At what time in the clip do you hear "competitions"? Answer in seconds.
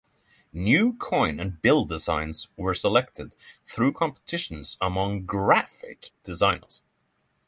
3.93-4.75